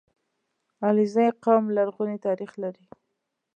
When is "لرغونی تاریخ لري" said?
1.77-2.85